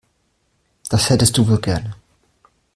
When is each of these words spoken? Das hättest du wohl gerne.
Das 0.89 1.11
hättest 1.11 1.37
du 1.37 1.47
wohl 1.47 1.61
gerne. 1.61 1.95